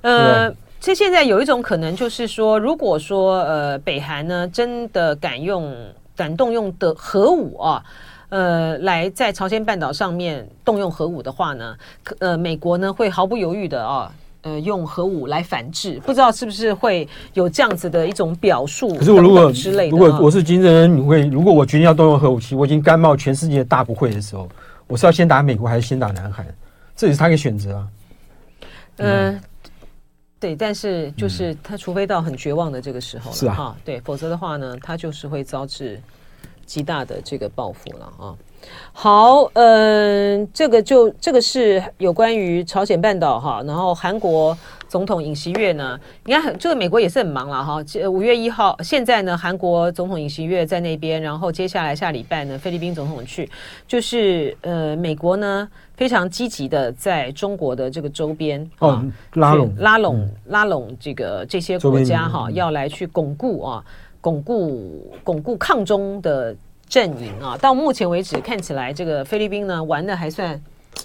[0.00, 5.72] 呃，其实现在有一种可能就是说，如果说呃北韩呢真的敢用
[6.16, 7.80] 敢动用的核武啊，
[8.30, 11.76] 呃，来在朝鲜半岛上面动用核武的话呢，
[12.18, 14.12] 呃，美国呢会毫不犹豫的啊，
[14.48, 16.00] 呃，用核武来反制。
[16.06, 18.94] 不知道是不是会有这样子的一种表述？
[18.94, 24.48] 可是我如果之类的，如果我是金正恩，你会如果我决定要动用核武器，我已经甘冒全世界大不讳的时候。
[24.86, 26.46] 我是要先打美国还是先打南韩？
[26.96, 27.88] 这也是他一个选择啊。
[28.96, 29.40] 嗯、呃，
[30.40, 36.00] 对，但是就是他除非到很绝望的这个时候了，是啊，对，否则的话呢，他就是会遭致
[36.64, 38.34] 极大的这个报复了啊。
[38.92, 44.56] 好，嗯、呃，这个就这个是有关于朝鲜半岛哈，然后韩国。
[44.88, 46.00] 总统尹锡悦呢？
[46.24, 47.76] 你看，这个美国也是很忙了哈。
[48.10, 53.46] 五月一号，现在呢，韩国总统尹锡悦在那边，然后接下来下礼拜呢，菲律宾总统去，
[53.86, 63.84] 就是呃，美国呢非常积极的在中国的这个周边哦拉拢拉拢拉拢这个这些国家哈，要来去巩固啊，
[64.22, 66.56] 巩固巩固抗中的
[66.88, 67.56] 阵营啊。
[67.60, 70.60] 到目前为止，看起来这个菲律宾呢玩的还算。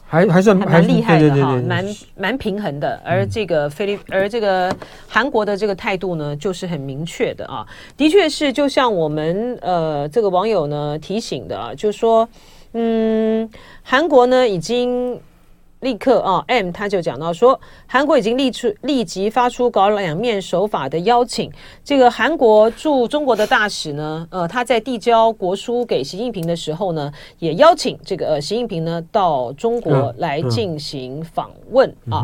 [0.07, 2.99] 还还算蛮厉害的哈，蛮蛮平衡的。
[3.05, 4.75] 而这个菲律，而这个
[5.07, 7.65] 韩国的这个态度呢，就是很明确的啊。
[7.95, 12.27] 的确是，就像我们呃这个网友呢提醒的啊，就是说，
[12.71, 13.47] 嗯，
[13.83, 15.19] 韩国呢已经。
[15.83, 21.51] 立刻啊，M 他就讲到说，韩国已经立出立即发出搞两面手法的邀请。
[21.83, 32.23] 这个韩国驻中国的大使呢，呃，他在递交国书给习近平的时候呢，也邀请这个呃习近平呢到中国来进行访问啊。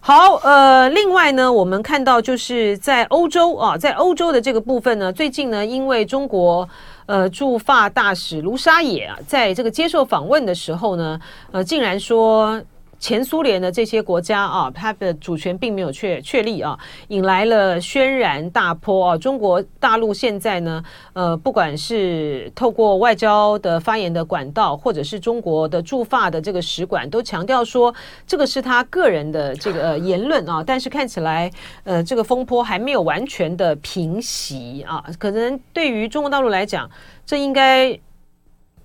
[0.00, 6.66] 好，呃，另外呢，我们看到就是在欧洲啊，在欧洲的这个部分呢，最近呢，因为中国
[7.06, 11.20] 呃驻法大使卢沙野啊，在这个接受访问的时候呢，
[11.52, 12.60] 呃，竟然说。
[12.98, 16.78] 前苏联的这些国家啊，它的主权并没有确确立啊，
[17.08, 19.18] 引来了轩然大波啊。
[19.18, 20.82] 中国大陆现在呢，
[21.12, 27.94] 呃，不管是透过外交的发言的管道，或者是中国的驻法的这个使馆，都强调说
[28.26, 30.62] 这个是他个人的这个、言论啊。
[30.66, 31.50] 但是看起来，
[31.84, 35.04] 呃，这个风波还没有完全的平息啊。
[35.18, 36.90] 可能对于中国大陆来讲，
[37.26, 37.98] 这应该。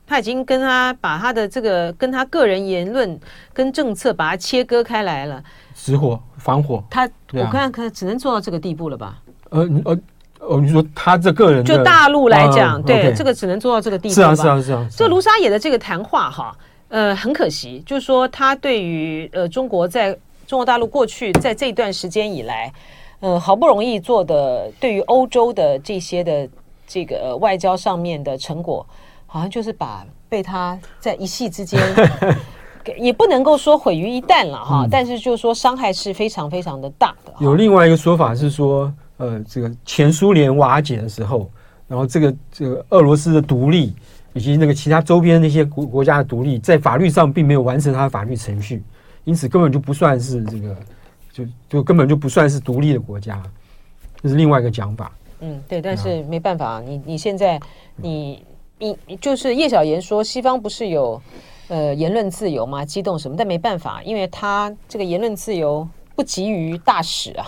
[0.10, 3.18] 他已经跟他把他的这个跟他个人言论
[3.54, 5.42] 跟政策把它切割开来了，
[5.76, 6.84] 止火防火。
[6.90, 9.20] 他、啊、我看看只能做到这个地步了吧？
[9.52, 10.00] 呃呃
[10.40, 14.88] 哦，你说他这个人就大陆来讲，呃、对、okay、这个只能做到这个地步是啊是啊是啊。
[14.90, 16.56] 这卢沙野的这个谈话哈，
[16.88, 22.74] 呃，很可惜，就是说他对于呃中国在中国大陆过去在这段时间以来，
[23.20, 26.50] 呃，好不容易做的对于欧洲的这些的
[26.88, 28.84] 这个、呃、外交上面的成果，
[29.32, 31.80] 好像就是把被他在一夕之间，
[33.00, 37.34] 也不能够说毁于一旦了哈，嗯、但是就是说伤害是非常非常的大的。
[37.40, 38.92] 有另外一个说法是说。
[39.20, 41.52] 呃，这个前苏联瓦解的时候，
[41.90, 43.94] 然后这个这个俄罗斯的独立，
[44.32, 48.82] 以及那个其他周边那些国国家的独立，在法律上并没有完成它的法律程序，
[49.26, 50.78] 因此根本就不算是这个，
[51.34, 53.44] 就就根本就不算是独立的国家，
[54.24, 55.12] 这是另外一个讲法。
[55.42, 57.60] 嗯，对，但是没办法，你你现在
[57.98, 58.42] 你
[58.80, 61.22] 你就是叶小言说，西方不是有
[61.68, 62.84] 呃言论自由吗？
[62.84, 63.36] 激动什么？
[63.38, 65.88] 但没办法，因为他这个言论自由。
[66.16, 67.48] 不急于大使啊，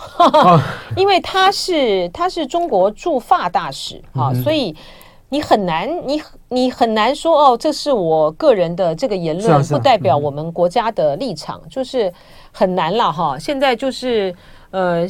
[0.96, 4.74] 因为他是他是中国驻法大使啊，所以
[5.28, 12.10] 你很难你你很难说哦，这是我个人的这个言论，不代表我们国家的立场，就是
[12.50, 13.38] 很难了哈。
[13.38, 14.34] 现在就是
[14.70, 15.06] 呃。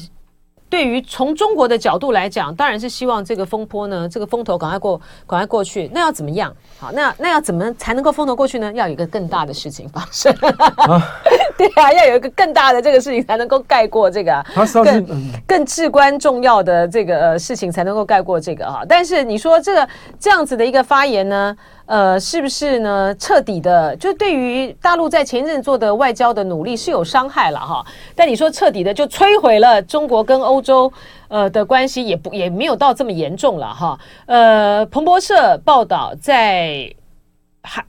[0.73, 5.87] 对于从中国的角度来讲，当然是希望这个风波呢，这个风头赶快过，赶快过去。
[5.93, 6.51] 那要怎么样？
[6.79, 8.73] 好，那那要怎么才能够风头过去呢？
[8.73, 10.33] 要有一个更大的事情发生。
[10.89, 11.21] 啊
[11.59, 14.45] 对啊，要有一个更大的这个事情才能够盖过这个、啊，
[14.85, 15.07] 更
[15.47, 18.83] 更至关重要的这个呃事情才能够盖过这个啊。
[18.89, 19.89] 但是你说这个
[20.19, 21.57] 这样子的一个发言呢？
[21.85, 23.15] 呃，是不是呢？
[23.19, 27.85] 彻底的，就对于大陆在前一阵做的外交的努力是有伤害了哈。
[28.15, 30.91] 但你说彻底的就摧毁了中国跟欧洲
[31.29, 33.99] 呃的关系，也不也没有到这么严重了哈。
[34.25, 37.02] 呃，彭博社报道在海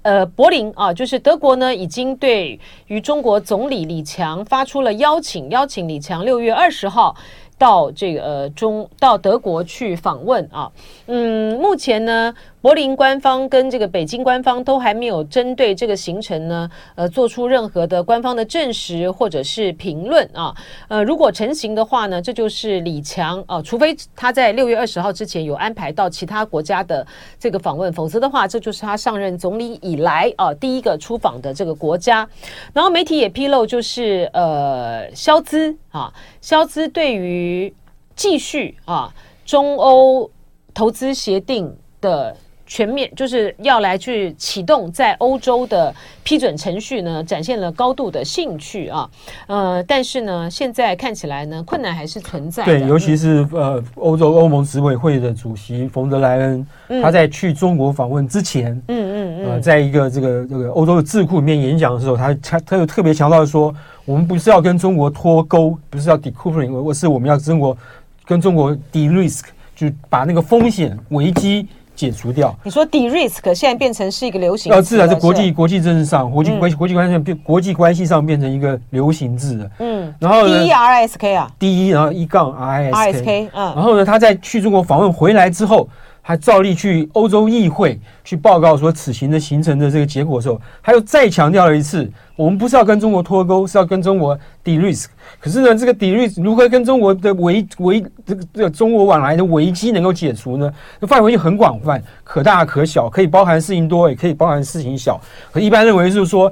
[0.02, 7.16] 呃柏林啊，就是德国呢，已经对于中国总理李强发出了邀请，邀请李强六月二十号。
[7.56, 10.70] 到这个呃中到德国去访问啊，
[11.06, 12.34] 嗯，目前呢，
[12.64, 20.56] 柏林官方跟这个北京官方都还没有针对这个行程呢，呃，做出任何的官方的证实或者是评论啊，
[20.88, 27.06] 呃，如果成型的话呢，这就是李强啊，除非他在六月二十号之前有安排到其他国家的
[27.38, 32.26] 这个访问，否则的话，这就是他上任总理以来啊第一个出访的这个国家。
[32.72, 37.76] 然后媒体也披露，就是呃，肖兹啊，肖兹对于
[38.16, 39.14] 继续啊，
[39.46, 40.32] 中欧
[40.74, 42.34] 投资协定的
[42.66, 45.94] 全面就是要来去启动在欧洲的
[46.24, 49.10] 批准程序呢，展现了高度的兴趣啊。
[49.48, 52.64] 呃，但是呢，现在看起来呢，困难还是存在。
[52.66, 63.74] 对，尤其是呃，欧洲欧盟执委会的主席冯德莱恩，嗯、他在去中国访问之前，嗯嗯嗯，呃，在一个这个这个欧洲的智库里面演讲的时候，他他他又特别强调说，
[64.06, 67.78] 我们不是要跟中国脱钩，不是要 decoupling，而是我们要中国。
[68.26, 69.42] 跟中国 de-risk，
[69.76, 72.56] 就把那个风险危机解除掉。
[72.64, 79.70] 你说 de-risk 现在变成是一个流行，呃自然是国际国际政治上，国际关系国际关系上变国际关系上变成一个流行字了。
[79.80, 85.88] 嗯，然后 D E R S K 啊，D E 然后一杠 R S K，嗯，然后呢，他在去中国访问回来之后。
[86.26, 95.08] 还照例去欧洲议会去报告说此行的行程的这个结果的时候，他又再强调了一次：我们不是要跟中国脱钩，是要跟中国 de-risk。
[95.38, 100.74] 可是呢，这个 de-risk 如何跟中国的危危这个这个中国往来的危机能够解除呢？
[101.02, 105.20] 范围就很广泛，可大可小，可以包含事情多，也可以包含事情小。
[105.52, 106.50] 可一般认为就是说，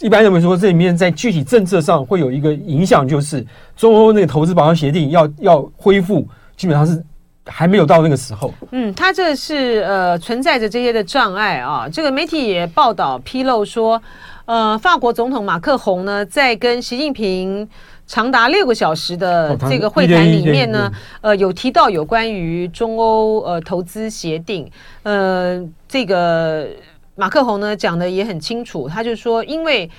[0.00, 3.42] 一般认为说这里面在具体政策上会有一个影响，就是
[3.74, 7.02] 中欧那个投资保障协定要要恢复，基本上是。
[7.46, 8.52] 还没有到那个时候。
[8.70, 11.88] 嗯，他这是呃存在着这些的障碍啊。
[11.92, 14.00] 这个媒体也报道披露说，
[14.46, 17.68] 呃，法国总统马克宏呢，在跟习近平
[18.06, 20.90] 长达六个小时的这个会谈里面呢，
[21.20, 24.70] 呃，有提到有关于中欧呃投资协定。
[25.02, 26.66] 呃，这个
[27.14, 29.90] 马克宏呢讲的也很清楚，他就说，因为。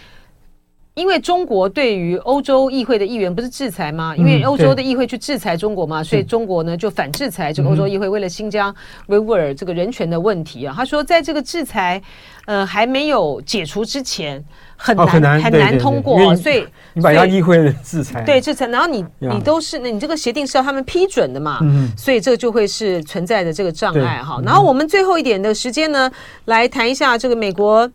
[0.96, 4.16] 因为中国对于欧洲议会的议员不是制裁吗？
[4.16, 8.74] 因为欧洲的议会去制裁中国嘛，所以中国呢就反制裁这个欧洲议会，为了新疆
[9.08, 10.74] 维吾尔这个人权的问题啊。
[10.76, 12.02] 他说，在这个制裁
[12.46, 14.42] 呃还没有解除之前，
[14.78, 21.60] 很难很难通过，所以你把他议会的制裁对制裁，然后你你都是那你这个协定是要他们批准的嘛，
[21.98, 24.40] 所以这个就会是存在的这个障碍哈。
[24.46, 26.10] 然后我们最后一点的时间呢，
[26.46, 27.92] 来谈一下这个美国。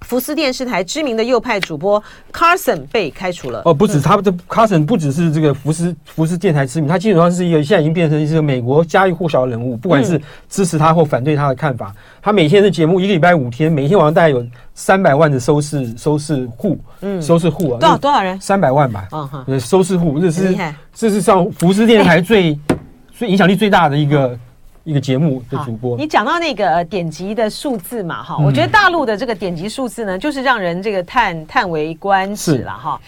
[0.00, 3.62] 福斯电视台知名的右派主播 Carson 被开除了。
[3.64, 11.94] 哦，不止，他这 Carson 不只是这个福斯福斯电台知名，他基本上是一个现在已经变成一个美国家喻户晓的人物，不管是支持他或反对他的看法。
[12.22, 14.44] 他每天的节目一个礼拜五天，每天晚上大概有
[14.74, 18.40] 三百万的收视收视户，嗯，收视户啊，多少多少人？
[18.40, 20.56] 三百万吧，嗯哼，收视户，这是
[20.94, 22.58] 这是上福斯电台最
[23.12, 24.38] 最影响力最大的一个。
[24.90, 33.00] 一个节目的主播，你讲到那个点击的数字嘛，哈、嗯，我觉得大陆的这个点击数字呢，就是让人这个叹叹为观止了哈。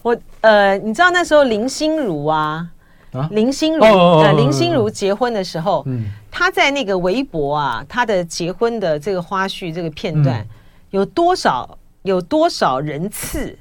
[0.00, 2.66] 我呃，你知道那时候林心如啊，
[3.12, 3.28] 啊？
[3.32, 10.48] 林心如呃，林心如结婚的时候，嗯，她在那个微博啊，她的结婚的这个花絮这个片段，嗯、
[10.92, 13.54] 有多少有多少人次？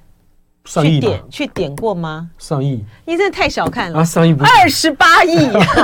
[0.66, 2.28] 去点去点过吗？
[2.39, 3.99] 上亿，你真的太小看了。
[3.99, 4.03] 啊！
[4.03, 5.38] 上亿不二十八亿，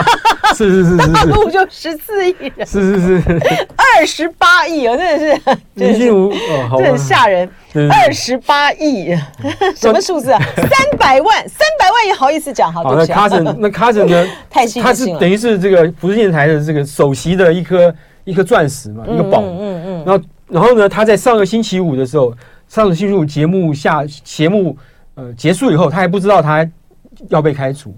[0.57, 2.35] 是是是，大陆就十四亿。
[2.55, 3.39] 人，是是是，
[3.77, 7.47] 二十八亿哦，真的是，林心如哦，真的吓人，
[7.91, 9.15] 二十八亿，
[9.75, 10.41] 什么数字啊？
[10.55, 12.73] 三百万，三百万也好意思讲？
[12.73, 14.27] 好，那卡森，那卡森呢？
[14.49, 22.33] 太幸他是等于是这个福斯电台的这个首席的一颗一颗钻石嘛，一个宝，嗯嗯，然后然后呢，他在上个星期五的时候。
[22.71, 24.77] 上次进入节目下节目
[25.15, 26.65] 呃结束以后，他还不知道他
[27.27, 27.93] 要被开除，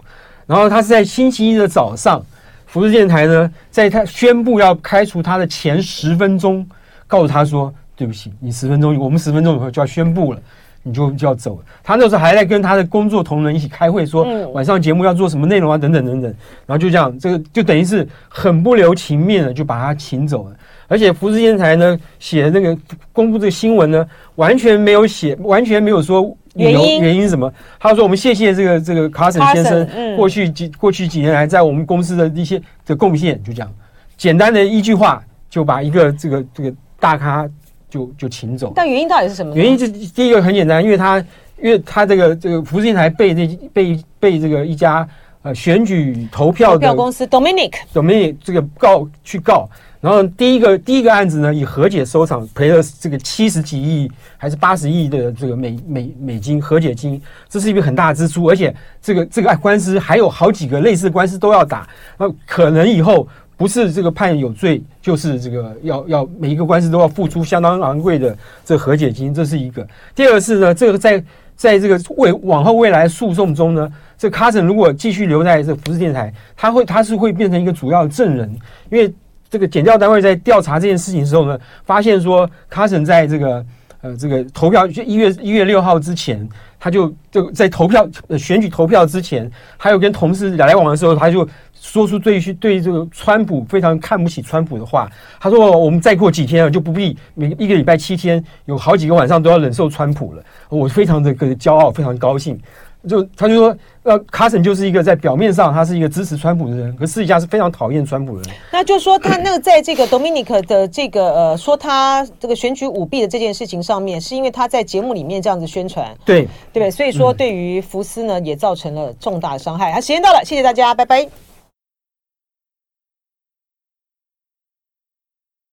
[0.48, 2.20] 然后他是在星期一的早上，
[2.66, 6.68] 福斯电台呢，在他宣布要开除他的前十分钟，
[7.06, 10.40] 告诉他说：“对不起，你十分钟，我们十分钟以后就要宣布了，
[10.82, 16.34] 你就就要走了。”他那时候还在跟他的工作同仁一起开会，说晚上节目要做什么内容啊，等等等等。
[16.66, 20.56] 然后就这样，这个就等于是很不留情面的就把他请走了。
[20.88, 22.78] 而且福斯电台呢写的那个
[23.12, 27.52] 公布这个新闻呢，完全没有写，完全没有说原因原因什么。
[27.80, 33.74] 他说我们谢谢这个这个卡森先生过去几过去几年来在我们公司的一些的贡献，就这样
[34.18, 37.50] 简单的一句话就把一个这个这个大咖
[37.90, 38.74] 就就请走。
[38.76, 39.56] 但原因到底是什么？
[39.56, 41.20] 原因就第一个很简单，因为他
[41.62, 45.08] 因为他这个这个福斯电台被这被被这个一家
[45.44, 49.70] 呃选举投票的公司 Dominic Dominic 这个告去告。
[50.02, 61.88] 然后第一个第一个案子呢，以和解收场，赔了这个七十几亿还是八十亿的这个美美美金和解金，这是一笔很大的支出，而且这个这个官司还有好几个类似的官司都要打，
[62.18, 63.26] 那可能以后
[63.56, 69.88] 不是这个判有罪，就是这个要要每一个官司都要付出相当昂贵的这个和解金，这是一个。
[70.14, 71.24] 第二个是呢，这个在
[71.64, 78.50] 在这个未往后未来诉讼中呢，这个卡森如果继续留在这个福斯电台，他会他是会变成一个主要的证人，
[78.92, 79.14] 因为。
[79.54, 81.56] 这个检调单位在调查这件事情的时候呢，
[81.86, 83.64] 发现说卡森在这个
[84.04, 86.48] 呃这个投票就一月一月六号之前，
[86.78, 95.10] 他就就在投票选举投票之前，还有跟同事来来往的时候，他就说出对对这个川普非常看不起川普的话。
[95.40, 102.60] 他说：“我们再过几天就不必每一个礼拜七天有好几个晚上都要忍受川普了。”我非常的个骄傲，非常高兴。
[103.08, 108.56] 就他就说，呃，卡森就是一个在表面上他是一个支持川普的人，可私底下是非常讨厌川普的人。
[108.72, 116.92] 那就是说，他那个在这个 Dominic 的这个呃说他这个选举舞弊的这件事情上面，是因为他在节目里面这样子宣传，对对不对？
[116.92, 119.92] 所以说，对于福斯呢，也造成了重大的伤害。
[119.92, 121.53] 啊，时间到了，谢谢大家，拜拜。